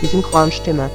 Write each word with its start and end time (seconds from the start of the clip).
Die 0.00 0.06
Synchronstimme 0.06 0.90